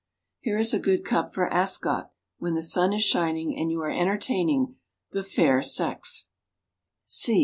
Here 0.39 0.57
is 0.57 0.73
a 0.73 0.79
good 0.79 1.05
cup 1.05 1.31
for 1.31 1.45
Ascot, 1.53 2.09
when 2.39 2.55
the 2.55 2.63
sun 2.63 2.91
is 2.91 3.03
shining, 3.03 3.55
and 3.55 3.69
you 3.69 3.79
are 3.83 3.91
entertaining 3.91 4.77
the 5.11 5.21
fair 5.23 5.61
sex. 5.61 6.25